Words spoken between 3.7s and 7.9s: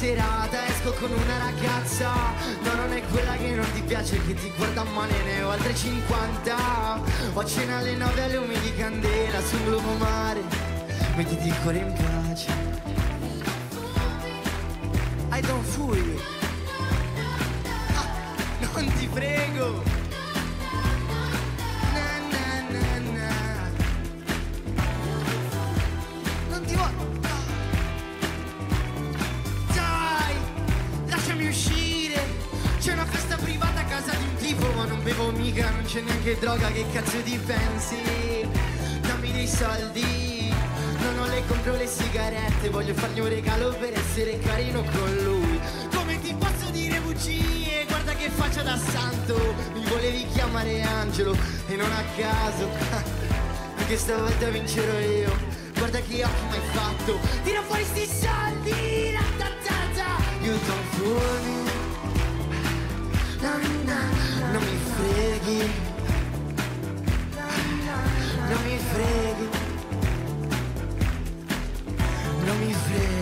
ti piace Che ti guarda male, ne ho altre 50 Ho cena